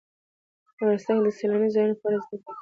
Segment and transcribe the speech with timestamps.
[0.73, 2.59] افغانستان کې د سیلاني ځایونو په اړه زده کړه کېږي.